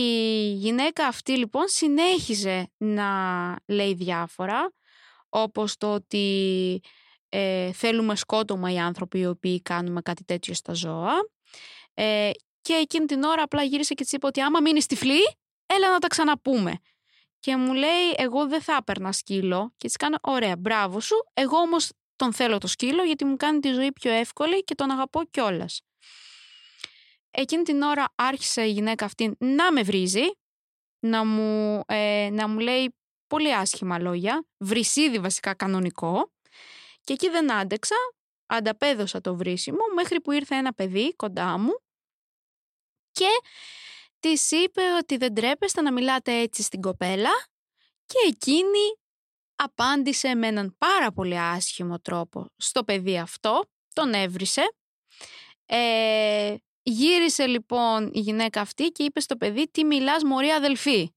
γυναίκα 0.54 1.08
αυτή 1.08 1.38
λοιπόν 1.38 1.68
συνέχιζε 1.68 2.72
να 2.78 3.06
λέει 3.68 3.94
διάφορα 3.94 4.74
όπως 5.30 5.78
το 5.78 5.94
ότι 5.94 6.82
ε, 7.30 7.72
θέλουμε 7.72 8.16
σκότωμα 8.16 8.72
οι 8.72 8.80
άνθρωποι 8.80 9.20
οι 9.20 9.26
οποίοι 9.26 9.62
κάνουμε 9.62 10.02
κάτι 10.02 10.24
τέτοιο 10.24 10.54
στα 10.54 10.74
ζώα 10.74 11.14
ε, 11.94 12.32
και 12.62 12.74
εκείνη 12.74 13.06
την 13.06 13.24
ώρα 13.24 13.44
απλά 13.44 13.64
γύρισε 13.64 13.94
και 13.94 14.04
της 14.04 14.12
είπε 14.12 14.26
ότι 14.26 14.42
άμα 14.42 14.60
μείνει 14.62 14.84
τυφλή 14.84 15.38
έλα 15.66 15.92
να 15.92 16.00
τα 16.00 16.08
ξαναπούμε. 16.08 16.80
Και 17.40 17.56
μου 17.56 17.74
λέει 17.74 18.14
εγώ 18.16 18.48
δεν 18.48 18.62
θα 18.62 18.76
έπαιρνα 18.80 19.12
σκύλο 19.12 19.74
και 19.78 19.88
της 19.88 19.96
κάνω 19.96 20.18
ωραία 20.22 20.58
μπράβο 20.58 21.00
σου 21.00 21.16
εγώ 21.34 21.58
όμως 21.58 21.92
τον 22.16 22.34
θέλω 22.34 22.58
το 22.58 22.68
σκύλο 22.68 23.04
γιατί 23.04 23.26
μου 23.26 23.36
κάνει 23.36 23.60
τη 23.60 23.72
ζωή 23.72 23.92
πιο 23.92 24.12
εύκολη 24.12 24.64
και 24.64 24.76
τον 24.76 24.92
αγαπώ 24.92 25.24
κιόλας. 25.32 25.82
Εκείνη 27.32 27.64
την 27.64 27.82
ώρα 27.82 28.06
άρχισε 28.16 28.66
η 28.66 28.72
γυναίκα 28.72 29.06
αυτή 29.06 29.36
να 29.40 29.72
με 29.72 29.82
βρίζει, 29.82 30.26
να 31.00 31.26
μου, 31.26 31.82
ε, 31.88 32.30
να 32.32 32.48
μου 32.48 32.60
λέει 32.60 32.96
πολύ 33.28 33.56
άσχημα 33.56 34.00
λόγια, 34.00 34.46
βρυσίδι 34.58 35.20
βασικά 35.20 35.54
κανονικό 35.54 36.32
και 37.02 37.14
εκεί 37.14 37.30
δεν 37.30 37.52
άντεξα, 37.52 37.96
ανταπέδωσα 38.46 39.22
το 39.22 39.36
βρίσιμο 39.36 39.82
μέχρι 39.96 40.22
που 40.22 40.32
ήρθε 40.32 40.56
ένα 40.56 40.74
παιδί 40.74 41.16
κοντά 41.16 41.58
μου 41.58 41.72
και 43.12 43.30
της 44.20 44.52
είπε 44.52 44.82
ότι 45.00 45.18
δεν 45.18 45.34
τρέπεστε 45.34 45.82
να 45.82 45.92
μιλάτε 45.92 46.40
έτσι 46.40 46.62
στην 46.62 46.82
κοπέλα 46.82 47.48
και 48.06 48.18
εκείνη 48.28 49.03
απάντησε 49.64 50.36
με 50.36 50.48
έναν 50.48 50.76
πάρα 50.78 51.12
πολύ 51.12 51.40
άσχημο 51.40 52.00
τρόπο 52.00 52.46
στο 52.58 52.84
παιδί 52.84 53.18
αυτό, 53.18 53.64
τον 53.94 54.14
έβρισε. 54.14 54.76
Ε, 55.66 56.56
γύρισε 56.82 57.46
λοιπόν 57.46 58.10
η 58.14 58.20
γυναίκα 58.20 58.62
αυτή 58.62 58.88
και 58.88 59.04
είπε 59.04 59.20
στο 59.20 59.36
παιδί 59.36 59.70
τι 59.72 59.84
μιλάς 59.84 60.24
μωρή 60.24 60.50
αδελφή. 60.50 61.14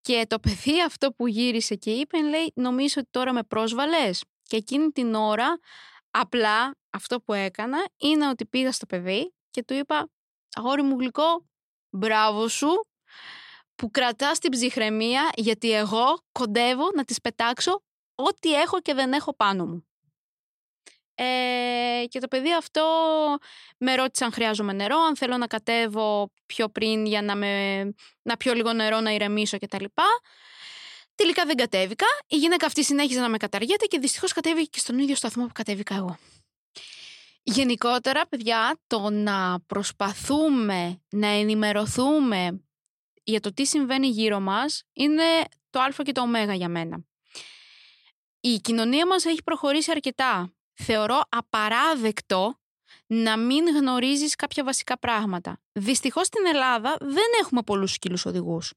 Και 0.00 0.24
το 0.28 0.38
παιδί 0.38 0.82
αυτό 0.82 1.12
που 1.12 1.26
γύρισε 1.26 1.74
και 1.74 1.90
είπε 1.90 2.22
λέει 2.22 2.52
νομίζω 2.54 2.94
ότι 2.96 3.08
τώρα 3.10 3.32
με 3.32 3.42
πρόσβαλες 3.42 4.24
και 4.42 4.56
εκείνη 4.56 4.90
την 4.90 5.14
ώρα 5.14 5.58
απλά 6.10 6.76
αυτό 6.90 7.20
που 7.20 7.32
έκανα 7.32 7.88
είναι 7.96 8.28
ότι 8.28 8.46
πήγα 8.46 8.72
στο 8.72 8.86
παιδί 8.86 9.34
και 9.50 9.64
του 9.64 9.74
είπα 9.74 10.10
αγόρι 10.52 10.82
μου 10.82 10.98
γλυκό 10.98 11.46
μπράβο 11.90 12.48
σου 12.48 12.86
που 13.80 13.90
κρατάς 13.90 14.38
την 14.38 14.50
ψυχραιμία 14.50 15.30
γιατί 15.34 15.72
εγώ 15.72 16.22
κοντεύω 16.32 16.90
να 16.94 17.04
τις 17.04 17.20
πετάξω 17.20 17.82
ό,τι 18.14 18.54
έχω 18.54 18.80
και 18.80 18.94
δεν 18.94 19.12
έχω 19.12 19.34
πάνω 19.34 19.66
μου. 19.66 19.84
Ε, 21.14 22.04
και 22.08 22.18
το 22.20 22.28
παιδί 22.28 22.54
αυτό 22.54 22.82
με 23.78 23.94
ρώτησε 23.94 24.24
αν 24.24 24.32
χρειάζομαι 24.32 24.72
νερό, 24.72 24.98
αν 24.98 25.16
θέλω 25.16 25.36
να 25.36 25.46
κατέβω 25.46 26.32
πιο 26.46 26.68
πριν 26.68 27.06
για 27.06 27.22
να, 27.22 27.36
με, 27.36 27.82
να 28.22 28.36
πιω 28.36 28.54
λίγο 28.54 28.72
νερό 28.72 29.00
να 29.00 29.10
ηρεμήσω 29.10 29.58
κτλ. 29.58 29.84
Τελικά 31.14 31.44
δεν 31.44 31.56
κατέβηκα. 31.56 32.06
Η 32.26 32.36
γυναίκα 32.36 32.66
αυτή 32.66 32.84
συνέχιζε 32.84 33.20
να 33.20 33.28
με 33.28 33.36
καταργέται 33.36 33.86
και 33.86 33.98
δυστυχώς 33.98 34.32
κατέβηκε 34.32 34.68
και 34.70 34.78
στον 34.78 34.98
ίδιο 34.98 35.14
σταθμό 35.14 35.46
που 35.46 35.52
κατέβηκα 35.52 35.94
εγώ. 35.94 36.18
Γενικότερα, 37.42 38.26
παιδιά, 38.26 38.78
το 38.86 39.10
να 39.10 39.60
προσπαθούμε 39.66 41.02
να 41.08 41.26
ενημερωθούμε 41.26 42.60
για 43.30 43.40
το 43.40 43.52
τι 43.52 43.66
συμβαίνει 43.66 44.06
γύρω 44.06 44.40
μας 44.40 44.82
είναι 44.92 45.24
το 45.70 45.80
α 45.80 45.88
και 46.02 46.12
το 46.12 46.22
ω 46.22 46.52
για 46.52 46.68
μένα. 46.68 47.04
Η 48.40 48.58
κοινωνία 48.58 49.06
μας 49.06 49.24
έχει 49.24 49.42
προχωρήσει 49.42 49.90
αρκετά. 49.90 50.54
Θεωρώ 50.74 51.20
απαράδεκτο 51.28 52.60
να 53.06 53.36
μην 53.36 53.68
γνωρίζεις 53.68 54.34
κάποια 54.34 54.64
βασικά 54.64 54.98
πράγματα. 54.98 55.60
Δυστυχώς 55.72 56.26
στην 56.26 56.46
Ελλάδα 56.46 56.96
δεν 57.00 57.26
έχουμε 57.40 57.62
πολλούς 57.62 57.92
σκύλους 57.92 58.26
οδηγούς. 58.26 58.72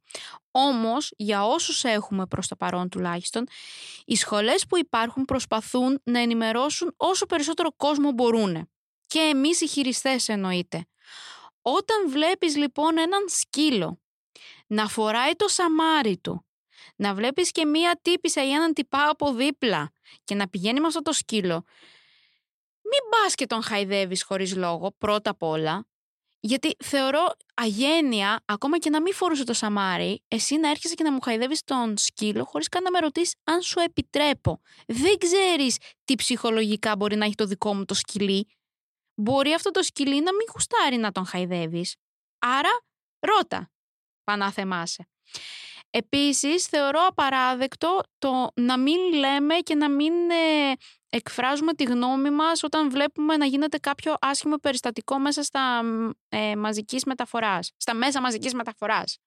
Όμως, 0.51 1.13
για 1.17 1.45
όσους 1.45 1.83
έχουμε 1.83 2.25
προς 2.25 2.47
το 2.47 2.55
παρόν 2.55 2.89
τουλάχιστον, 2.89 3.47
οι 4.05 4.15
σχολές 4.15 4.65
που 4.65 4.77
υπάρχουν 4.77 5.25
προσπαθούν 5.25 6.01
να 6.03 6.19
ενημερώσουν 6.19 6.93
όσο 6.97 7.25
περισσότερο 7.25 7.71
κόσμο 7.75 8.11
μπορούν. 8.11 8.69
Και 9.07 9.19
εμείς 9.19 9.61
οι 9.61 9.67
χειριστές 9.67 10.29
εννοείται. 10.29 10.85
Όταν 11.61 12.09
βλέπεις 12.09 12.55
λοιπόν 12.55 12.97
έναν 12.97 13.25
σκύλο 13.27 14.02
να 14.73 14.87
φοράει 14.87 15.31
το 15.35 15.47
σαμάρι 15.47 16.17
του, 16.17 16.45
να 16.95 17.13
βλέπεις 17.13 17.51
και 17.51 17.65
μία 17.65 17.99
τύπησα 18.01 18.45
ή 18.45 18.51
έναν 18.51 18.73
τυπά 18.73 19.09
από 19.09 19.33
δίπλα 19.33 19.91
και 20.23 20.35
να 20.35 20.47
πηγαίνει 20.49 20.79
με 20.79 20.87
αυτό 20.87 21.01
το 21.01 21.11
σκύλο, 21.11 21.63
μην 22.81 23.09
πας 23.09 23.35
και 23.35 23.45
τον 23.45 23.63
χαϊδεύεις 23.63 24.23
χωρίς 24.23 24.55
λόγο, 24.55 24.95
πρώτα 24.97 25.29
απ' 25.29 25.43
όλα, 25.43 25.87
γιατί 26.39 26.75
θεωρώ 26.83 27.33
αγένεια, 27.53 28.43
ακόμα 28.45 28.77
και 28.77 28.89
να 28.89 29.01
μην 29.01 29.13
φορούσε 29.13 29.43
το 29.43 29.53
σαμάρι, 29.53 30.23
εσύ 30.27 30.55
να 30.55 30.69
έρχεσαι 30.69 30.93
και 30.95 31.03
να 31.03 31.11
μου 31.11 31.21
χαϊδεύεις 31.21 31.63
τον 31.63 31.97
σκύλο 31.97 32.45
χωρίς 32.45 32.69
καν 32.69 32.83
να 32.83 32.91
με 32.91 32.99
ρωτήσεις 32.99 33.35
αν 33.43 33.61
σου 33.61 33.79
επιτρέπω. 33.79 34.61
Δεν 34.87 35.17
ξέρεις 35.17 35.77
τι 36.03 36.15
ψυχολογικά 36.15 36.95
μπορεί 36.95 37.15
να 37.15 37.25
έχει 37.25 37.35
το 37.35 37.45
δικό 37.45 37.73
μου 37.73 37.85
το 37.85 37.93
σκυλί. 37.93 38.47
Μπορεί 39.15 39.53
αυτό 39.53 39.71
το 39.71 39.83
σκυλί 39.83 40.21
να 40.21 40.33
μην 40.33 40.47
γουστάρει 40.53 40.97
να 40.97 41.11
τον 41.11 41.25
χαϊδεύεις. 41.25 41.95
Άρα, 42.39 42.81
ρώτα 43.19 43.73
πανάθεμάσαι. 44.23 45.07
Επίσης, 45.95 46.65
θεωρώ 46.65 47.05
απαράδεκτο 47.07 48.01
το 48.17 48.51
να 48.55 48.79
μην 48.79 49.13
λέμε 49.13 49.55
και 49.55 49.75
να 49.75 49.89
μην 49.89 50.13
ε, 50.29 50.73
εκφράζουμε 51.09 51.73
τη 51.73 51.83
γνώμη 51.83 52.29
μας 52.29 52.63
όταν 52.63 52.89
βλέπουμε 52.89 53.37
να 53.37 53.45
γίνεται 53.45 53.77
κάποιο 53.77 54.15
άσχημο 54.19 54.55
περιστατικό 54.55 55.19
μέσα 55.19 55.43
στα, 55.43 55.81
ε, 56.29 56.55
μαζικής 56.55 57.03
μεταφοράς, 57.05 57.71
στα 57.77 57.93
μέσα 57.93 58.21
μαζικής 58.21 58.53
μεταφοράς. 58.53 59.17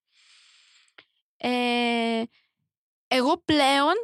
Ε, 1.37 2.23
εγώ 3.07 3.43
πλέον, 3.45 3.95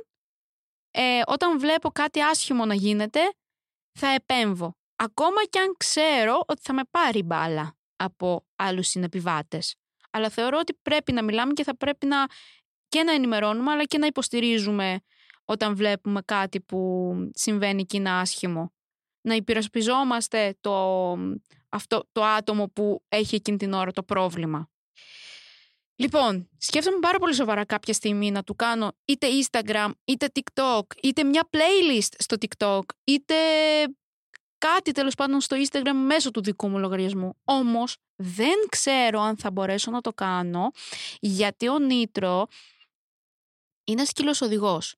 ε, 0.91 1.21
όταν 1.27 1.59
βλέπω 1.59 1.91
κάτι 1.91 2.21
άσχημο 2.21 2.65
να 2.65 2.75
γίνεται, 2.75 3.21
θα 3.99 4.07
επέμβω. 4.07 4.77
Ακόμα 4.97 5.45
και 5.51 5.59
αν 5.59 5.75
ξέρω 5.77 6.45
ότι 6.47 6.61
θα 6.63 6.73
με 6.73 6.83
πάρει 6.91 7.23
μπάλα 7.23 7.77
από 7.97 8.47
άλλους 8.57 8.89
συνεπιβάτες 8.89 9.77
αλλά 10.13 10.29
θεωρώ 10.29 10.59
ότι 10.59 10.79
πρέπει 10.83 11.13
να 11.13 11.23
μιλάμε 11.23 11.53
και 11.53 11.65
θα 11.65 11.77
πρέπει 11.77 12.07
να 12.07 12.27
και 12.89 13.03
να 13.03 13.13
ενημερώνουμε 13.13 13.71
αλλά 13.71 13.85
και 13.85 13.99
να 13.99 14.07
υποστηρίζουμε 14.07 15.01
όταν 15.45 15.77
βλέπουμε 15.77 16.23
κάτι 16.25 16.61
που 16.61 17.13
συμβαίνει 17.35 17.85
και 17.85 17.97
είναι 17.97 18.11
άσχημο. 18.11 18.73
Να 19.21 19.35
υπηρεσπιζόμαστε 19.35 20.57
το, 20.61 21.13
αυτό, 21.69 22.09
το 22.13 22.25
άτομο 22.25 22.69
που 22.69 23.03
έχει 23.09 23.35
εκείνη 23.35 23.57
την 23.57 23.73
ώρα 23.73 23.93
το 23.93 24.03
πρόβλημα. 24.03 24.71
Λοιπόν, 25.95 26.49
σκέφτομαι 26.59 26.99
πάρα 26.99 27.19
πολύ 27.19 27.35
σοβαρά 27.35 27.65
κάποια 27.65 27.95
στιγμή 27.95 28.31
να 28.31 28.43
του 28.43 28.55
κάνω 28.55 28.93
είτε 29.05 29.27
Instagram, 29.43 29.91
είτε 30.05 30.27
TikTok, 30.33 30.83
είτε 31.03 31.25
μια 31.25 31.49
playlist 31.51 32.15
στο 32.19 32.37
TikTok, 32.41 32.83
είτε 33.05 33.35
κάτι 34.69 34.93
τέλος 34.93 35.15
πάντων 35.15 35.41
στο 35.41 35.57
Instagram 35.57 36.05
μέσω 36.07 36.31
του 36.31 36.43
δικού 36.43 36.69
μου 36.69 36.79
λογαριασμού. 36.79 37.37
Όμως 37.45 37.97
δεν 38.17 38.55
ξέρω 38.69 39.21
αν 39.21 39.37
θα 39.37 39.51
μπορέσω 39.51 39.91
να 39.91 40.01
το 40.01 40.13
κάνω 40.13 40.71
γιατί 41.21 41.69
ο 41.69 41.79
Νίτρο 41.79 42.47
είναι 43.85 44.05
σκύλος 44.05 44.41
οδηγός. 44.41 44.95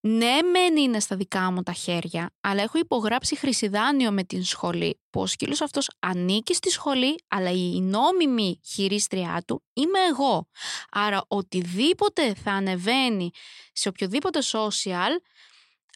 Ναι, 0.00 0.42
μεν 0.52 0.76
είναι 0.76 1.00
στα 1.00 1.16
δικά 1.16 1.50
μου 1.50 1.62
τα 1.62 1.72
χέρια, 1.72 2.30
αλλά 2.40 2.62
έχω 2.62 2.78
υπογράψει 2.78 3.36
χρυσιδάνιο 3.36 4.10
με 4.10 4.24
την 4.24 4.44
σχολή, 4.44 5.00
που 5.10 5.20
ο 5.20 5.26
σκύλος 5.26 5.60
αυτός 5.60 5.90
ανήκει 5.98 6.54
στη 6.54 6.70
σχολή, 6.70 7.18
αλλά 7.28 7.50
η 7.50 7.80
νόμιμη 7.80 8.60
χειρίστριά 8.64 9.42
του 9.46 9.64
είμαι 9.72 9.98
εγώ. 10.10 10.48
Άρα 10.90 11.24
οτιδήποτε 11.28 12.34
θα 12.34 12.52
ανεβαίνει 12.52 13.30
σε 13.72 13.88
οποιοδήποτε 13.88 14.38
social, 14.52 15.10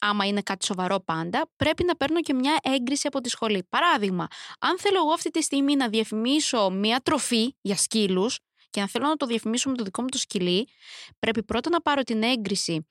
άμα 0.05 0.27
είναι 0.27 0.43
κάτι 0.43 0.65
σοβαρό 0.65 1.01
πάντα, 1.01 1.51
πρέπει 1.57 1.85
να 1.85 1.97
παίρνω 1.97 2.21
και 2.21 2.35
μια 2.35 2.57
έγκριση 2.63 3.07
από 3.07 3.21
τη 3.21 3.29
σχολή. 3.29 3.67
Παράδειγμα, 3.69 4.27
αν 4.59 4.79
θέλω 4.79 4.97
εγώ 4.97 5.13
αυτή 5.13 5.31
τη 5.31 5.43
στιγμή 5.43 5.77
να 5.77 5.89
διαφημίσω 5.89 6.71
μια 6.71 7.01
τροφή 7.01 7.55
για 7.61 7.77
σκύλους 7.77 8.39
και 8.71 8.81
να 8.81 8.89
θέλω 8.89 9.07
να 9.07 9.17
το 9.17 9.27
διαφημίσω 9.27 9.71
με 9.71 9.77
το 9.77 9.85
δικό 9.85 10.03
μου 10.03 10.09
το 10.09 10.19
σκυλί, 10.19 10.69
πρέπει 11.19 11.43
πρώτα 11.43 11.71
να 11.71 11.81
πάρω 11.81 12.03
την 12.03 12.23
έγκριση 12.23 12.87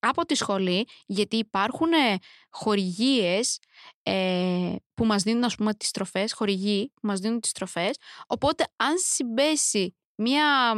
από 0.00 0.24
τη 0.26 0.34
σχολή, 0.34 0.86
γιατί 1.06 1.36
υπάρχουν 1.36 1.92
ε, 1.92 2.18
χορηγίες 2.50 3.58
ε, 4.02 4.74
που 4.94 5.04
μας 5.04 5.22
δίνουν 5.22 5.44
ας 5.44 5.54
πούμε 5.54 5.74
τις 5.74 5.90
τροφές, 5.90 6.32
χορηγοί 6.32 6.92
που 6.94 7.06
μας 7.06 7.20
δίνουν 7.20 7.40
τις 7.40 7.52
τροφές, 7.52 7.96
οπότε 8.26 8.64
αν 8.76 8.94
συμπέσει 8.96 9.96
μια, 10.14 10.72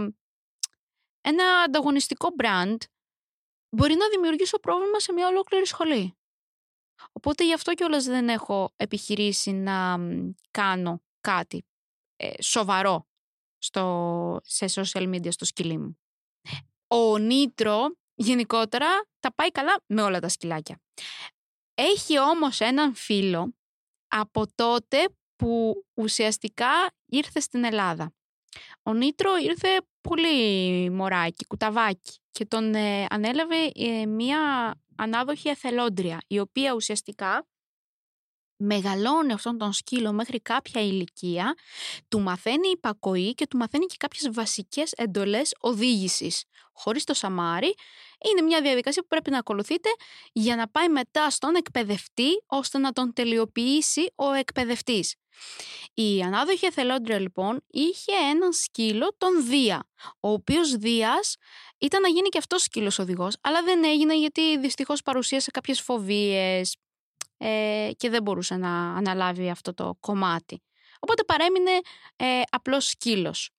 ένα 1.21 1.45
ανταγωνιστικό 1.65 2.29
brand 2.43 2.77
μπορεί 3.69 3.95
να 3.95 4.09
δημιουργήσω 4.09 4.59
πρόβλημα 4.59 5.01
σε 5.01 5.13
μια 5.13 5.27
ολόκληρη 5.27 5.67
σχολή. 5.67 6.17
Οπότε 7.13 7.45
γι' 7.45 7.53
αυτό 7.53 7.75
κιόλας 7.75 8.05
δεν 8.05 8.29
έχω 8.29 8.73
επιχειρήσει 8.77 9.53
να 9.53 9.99
κάνω 10.51 11.03
κάτι 11.21 11.67
ε, 12.17 12.43
σοβαρό 12.43 13.07
στο, 13.59 14.41
σε 14.43 14.67
social 14.75 15.15
media 15.15 15.33
στο 15.33 15.45
σκυλί 15.45 15.79
μου. 15.79 15.99
Ο 16.87 17.19
Νίτρο 17.19 17.97
γενικότερα 18.15 18.87
τα 19.21 19.35
πάει 19.35 19.51
καλά 19.51 19.83
με 19.87 20.03
όλα 20.03 20.21
τα 20.21 20.29
σκυλάκια. 20.29 20.81
Έχει 21.75 22.19
όμως 22.19 22.61
έναν 22.61 22.95
φίλο 22.95 23.55
από 24.07 24.47
τότε 24.55 25.09
που 25.37 25.85
ουσιαστικά 25.95 26.71
ήρθε 27.07 27.41
στην 27.41 27.65
Ελλάδα. 27.65 28.15
Ο 28.83 28.95
Νίτρο 28.95 29.31
ήρθε 29.37 29.69
πολύ 30.01 30.91
μωράκι, 30.91 31.47
κουταβάκι 31.47 32.19
και 32.31 32.45
τον 32.45 32.75
ε, 32.75 33.07
ανέλαβε 33.11 33.71
ε, 33.75 34.07
μία 34.07 34.75
ανάδοχη 34.97 35.49
εθελόντρια 35.49 36.21
η 36.27 36.39
οποία 36.39 36.75
ουσιαστικά 36.75 37.47
μεγαλώνει 38.57 39.33
αυτόν 39.33 39.59
τον 39.59 39.73
σκύλο 39.73 40.13
μέχρι 40.13 40.41
κάποια 40.41 40.83
ηλικία, 40.83 41.55
του 42.09 42.21
μαθαίνει 42.21 42.69
υπακοή 42.69 43.35
και 43.35 43.47
του 43.47 43.57
μαθαίνει 43.57 43.87
και 43.87 43.97
κάποιες 43.99 44.31
βασικές 44.33 44.93
εντολές 44.93 45.55
οδήγησης. 45.61 46.45
Χωρίς 46.73 47.05
το 47.05 47.15
σαμάρι, 47.15 47.75
Είναι 48.25 48.43
μια 48.43 48.61
διαδικασία 48.61 49.03
που 49.03 49.09
πρέπει 49.09 49.31
να 49.31 49.39
ακολουθείτε 49.39 49.89
για 50.33 50.57
να 50.57 50.69
πάει 50.69 50.89
μετά 50.89 51.31
στον 51.31 51.55
εκπαιδευτή 51.55 52.43
ώστε 52.47 52.79
να 52.79 52.93
τον 52.93 53.13
τελειοποιήσει 53.13 54.13
ο 54.15 54.33
εκπαιδευτής. 54.33 55.15
Η 55.95 56.23
ανάδοχη 56.23 56.67
εθελόντρια 56.67 57.19
λοιπόν 57.19 57.65
είχε 57.71 58.13
έναν 58.31 58.53
σκύλο, 58.53 59.15
τον 59.19 59.47
Δία, 59.47 59.89
ο 60.21 60.31
οποίος 60.31 60.77
Δίας 60.77 61.37
ήταν 61.79 62.01
να 62.01 62.09
γίνει 62.09 62.29
και 62.29 62.39
αυτός 62.39 62.63
σκύλος 62.63 62.99
οδηγός, 62.99 63.37
αλλά 63.41 63.63
δεν 63.63 63.85
έγινε 63.85 64.19
γιατί 64.19 64.59
δυστυχώς 64.59 65.03
παρουσίασε 65.03 65.51
κάποιες 65.51 65.81
φοβίες 65.81 66.77
ε, 67.39 67.91
και 67.97 68.11
δεν 68.11 68.23
μπορούσε 68.23 68.57
να 68.57 68.97
αναλάβει 68.97 69.51
αυτό 69.51 69.75
το 69.75 69.97
κομμάτι. 70.01 70.63
Οπότε 71.01 71.25
παρέμεινε 71.25 71.71
ε, 72.17 72.41
απλός 72.51 72.89
σκύλος. 72.89 73.51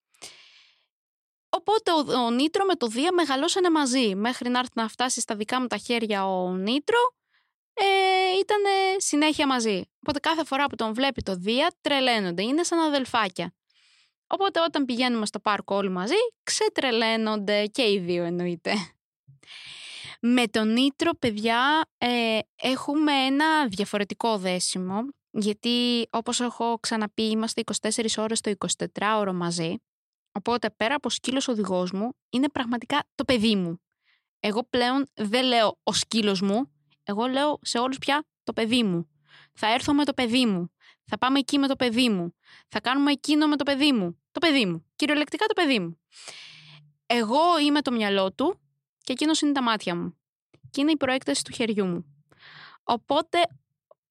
Οπότε 1.57 1.91
ο, 1.91 2.23
ο 2.25 2.31
Νίτρο 2.31 2.65
με 2.65 2.75
το 2.75 2.87
Δία 2.87 3.13
μεγαλώσανε 3.13 3.69
μαζί. 3.69 4.15
Μέχρι 4.15 4.49
να 4.49 4.59
έρθει 4.59 4.71
να 4.73 4.87
φτάσει 4.87 5.21
στα 5.21 5.35
δικά 5.35 5.61
μου 5.61 5.67
τα 5.67 5.77
χέρια 5.77 6.27
ο 6.27 6.55
Νίτρο, 6.55 6.99
ε, 7.73 7.83
ήταν 8.39 8.61
συνέχεια 8.97 9.47
μαζί. 9.47 9.81
Οπότε 10.01 10.19
κάθε 10.19 10.43
φορά 10.43 10.65
που 10.65 10.75
τον 10.75 10.93
βλέπει 10.93 11.21
το 11.21 11.35
Δία, 11.35 11.73
τρελαίνονται. 11.81 12.43
Είναι 12.43 12.63
σαν 12.63 12.79
αδελφάκια. 12.79 13.53
Οπότε 14.27 14.59
όταν 14.61 14.85
πηγαίνουμε 14.85 15.25
στο 15.25 15.39
πάρκο 15.39 15.75
όλοι 15.75 15.89
μαζί, 15.89 16.15
ξετρελαίνονται 16.43 17.65
και 17.65 17.91
οι 17.91 17.99
δύο 17.99 18.23
εννοείται. 18.23 18.73
Με 20.21 20.47
τον 20.47 20.73
Νίτρο, 20.73 21.11
παιδιά, 21.19 21.87
ε, 21.97 22.39
έχουμε 22.55 23.11
ένα 23.11 23.67
διαφορετικό 23.67 24.37
δέσιμο, 24.37 24.99
γιατί 25.31 26.07
όπως 26.09 26.39
έχω 26.39 26.79
ξαναπεί, 26.79 27.23
είμαστε 27.23 27.63
24 27.81 28.17
ώρες 28.17 28.41
το 28.41 28.51
24ωρο 28.99 29.31
μαζί. 29.33 29.75
Οπότε 30.37 30.69
πέρα 30.69 30.95
από 30.95 31.09
σκύλος 31.09 31.47
οδηγός 31.47 31.91
μου, 31.91 32.15
είναι 32.29 32.49
πραγματικά 32.49 33.03
το 33.15 33.23
παιδί 33.25 33.55
μου. 33.55 33.81
Εγώ 34.39 34.63
πλέον 34.69 35.05
δεν 35.13 35.45
λέω 35.45 35.79
ο 35.83 35.93
σκύλος 35.93 36.41
μου, 36.41 36.71
εγώ 37.03 37.25
λέω 37.25 37.59
σε 37.61 37.79
όλους 37.79 37.97
πια 37.97 38.25
το 38.43 38.53
παιδί 38.53 38.83
μου. 38.83 39.09
Θα 39.53 39.73
έρθω 39.73 39.93
με 39.93 40.05
το 40.05 40.13
παιδί 40.13 40.45
μου. 40.45 40.71
Θα 41.05 41.17
πάμε 41.17 41.39
εκεί 41.39 41.57
με 41.57 41.67
το 41.67 41.75
παιδί 41.75 42.09
μου. 42.09 42.35
Θα 42.67 42.79
κάνουμε 42.79 43.11
εκείνο 43.11 43.47
με 43.47 43.55
το 43.55 43.63
παιδί 43.63 43.91
μου. 43.91 44.19
Το 44.31 44.39
παιδί 44.39 44.65
μου. 44.65 44.85
Κυριολεκτικά 44.95 45.45
το 45.45 45.53
παιδί 45.53 45.79
μου. 45.79 45.99
Εγώ 47.05 47.59
είμαι 47.59 47.81
το 47.81 47.91
μυαλό 47.91 48.33
του 48.33 48.59
και 49.03 49.11
εκείνος 49.11 49.41
είναι 49.41 49.51
τα 49.51 49.61
μάτια 49.61 49.95
μου. 49.95 50.17
Και 50.69 50.81
είναι 50.81 50.91
η 50.91 50.97
προέκταση 50.97 51.43
του 51.43 51.51
χεριού 51.51 51.85
μου. 51.85 52.25
Οπότε 52.83 53.37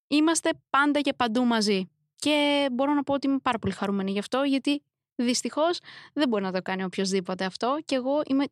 είμαστε 0.06 0.50
πάντα 0.70 1.00
και 1.00 1.12
παντού 1.12 1.44
μαζί. 1.44 1.90
Και 2.16 2.68
μπορώ 2.72 2.92
να 2.92 3.02
πω 3.02 3.14
ότι 3.14 3.26
είμαι 3.26 3.38
πάρα 3.38 3.58
πολύ 3.58 3.72
χαρούμενη 3.72 4.10
γι' 4.10 4.18
αυτό, 4.18 4.42
γιατί 4.42 4.82
δυστυχώς 5.16 5.78
δεν 6.12 6.28
μπορεί 6.28 6.42
να 6.42 6.52
το 6.52 6.62
κάνει 6.62 6.84
οποιοδήποτε 6.84 7.44
αυτό. 7.44 7.78
Και 7.84 7.94
εγώ 7.94 8.22
είμαι 8.26 8.44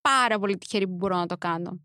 πάρα 0.00 0.38
πολύ 0.38 0.58
τυχερή 0.58 0.86
που 0.86 0.94
μπορώ 0.94 1.16
να 1.16 1.26
το 1.26 1.36
κάνω. 1.36 1.80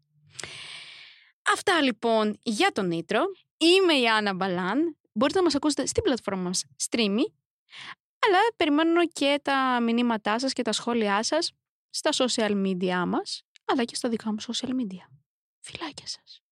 Αυτά 1.54 1.82
λοιπόν 1.82 2.38
για 2.44 2.72
τον 2.72 2.88
Νίτρο. 2.88 3.22
Είμαι 3.58 3.94
η 3.94 4.08
Άννα 4.08 4.34
Μπαλάν. 4.34 4.98
Μπορείτε 5.14 5.38
να 5.38 5.44
μας 5.44 5.56
ακούσετε 5.56 5.86
στην 5.86 6.04
πλατφόρμα 6.04 6.42
μας 6.42 6.64
Streamy. 6.90 7.24
Αλλά 8.26 8.40
περιμένω 8.56 9.08
και 9.08 9.40
τα 9.44 9.80
μηνύματά 9.82 10.40
σας 10.40 10.54
και 10.54 10.62
τα 10.62 10.72
σχόλιά 10.72 11.24
σας 11.24 11.52
στα 11.90 12.10
social 12.14 12.52
media 12.52 13.04
μας, 13.08 13.44
αλλά 13.66 13.84
και 13.84 13.96
στα 13.96 14.10
δικά 14.10 14.32
μου 14.32 14.38
social 14.42 14.70
media. 14.70 15.10
Φιλάκια 15.60 16.08
σας. 16.08 16.45